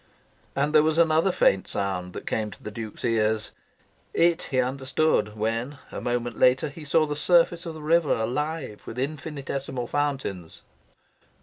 [0.55, 3.51] And there was another faint sound that came to the Duke's ears.
[4.15, 8.81] It he understood when, a moment later, he saw the surface of the river alive
[8.87, 10.63] with infinitesimal fountains.